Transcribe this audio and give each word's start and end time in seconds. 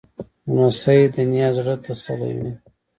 لمسی 0.53 1.01
د 1.15 1.15
نیا 1.31 1.47
زړه 1.57 1.75
تسلوي. 1.83 2.51